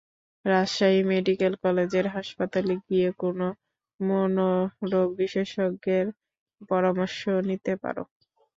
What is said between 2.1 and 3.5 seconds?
হাসপাতালে গিয়ে কোনো